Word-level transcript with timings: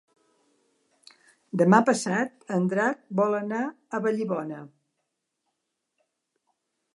Demà 1.61 1.79
passat 1.89 2.47
en 2.55 2.65
Drac 2.71 3.03
vol 3.19 3.37
anar 3.41 3.61
a 3.69 4.01
Vallibona. 4.07 4.63